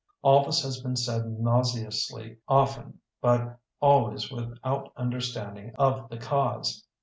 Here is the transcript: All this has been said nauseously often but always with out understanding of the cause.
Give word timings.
All 0.23 0.43
this 0.43 0.63
has 0.63 0.81
been 0.81 0.95
said 0.95 1.25
nauseously 1.27 2.37
often 2.47 3.01
but 3.21 3.59
always 3.79 4.31
with 4.31 4.57
out 4.63 4.91
understanding 4.97 5.75
of 5.77 6.09
the 6.09 6.17
cause. 6.17 6.83